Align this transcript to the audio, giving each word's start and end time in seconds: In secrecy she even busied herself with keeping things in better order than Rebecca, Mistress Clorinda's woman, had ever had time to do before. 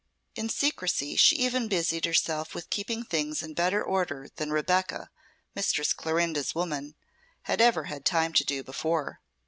In 0.33 0.49
secrecy 0.49 1.15
she 1.15 1.35
even 1.35 1.67
busied 1.67 2.05
herself 2.05 2.55
with 2.55 2.71
keeping 2.71 3.03
things 3.03 3.43
in 3.43 3.53
better 3.53 3.83
order 3.83 4.27
than 4.37 4.49
Rebecca, 4.51 5.11
Mistress 5.53 5.93
Clorinda's 5.93 6.55
woman, 6.55 6.95
had 7.43 7.61
ever 7.61 7.83
had 7.83 8.03
time 8.03 8.33
to 8.33 8.43
do 8.43 8.63
before. 8.63 9.21